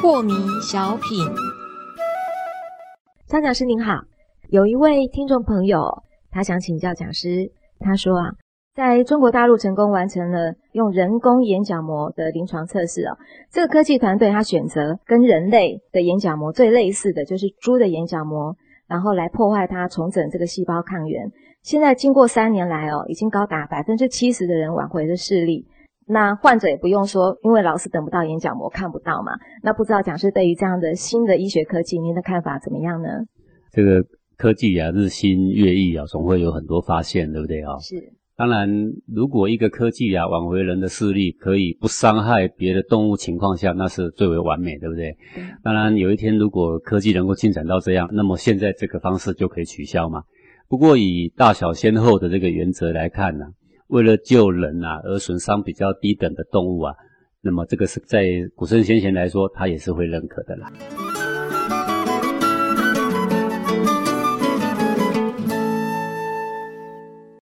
[0.00, 1.26] 破迷小品，
[3.26, 4.02] 张讲师您好，
[4.48, 8.30] 有一位听众朋友，他想请教讲师，他说啊。
[8.72, 13.18] 在中国大陆成功完成了用人工眼角膜的临床测试哦。
[13.50, 18.56] 这个科技团队他选择跟人类的眼角膜最类似的就是猪的眼角膜，
[18.90, 21.30] 然后来破坏它，重整这个细胞抗原。
[21.62, 25.64] 现在经过三年来哦，已经高达百分之七十的人挽回了视力。
[26.06, 29.30] 那患者也不用说，因为老是等不到眼角膜，看不到嘛。
[29.62, 33.08] 那不知道讲师对于这样的新的医学科技，您的看法怎么样呢？
[33.70, 34.02] 这个
[34.36, 37.78] 科技啊，日新月异啊，总会有很多发现，对不对啊？
[37.78, 37.94] 是。
[38.40, 45.14] 当然，如果一个科技啊挽回人的视力，可以不伤害别的动物情况下，那是最为完美，对不对？
[45.62, 50.22] 当然，有一天如果科技能够进展到这样，那么现在这个方式就可以取消嘛。
[50.70, 53.44] 不过以大小先后的这个原则来看呢，
[53.88, 56.94] 为了救人啊而损伤比较低等的动物啊，
[57.42, 60.72] 那么这个是在古圣先贤来说，他也是会认可的啦。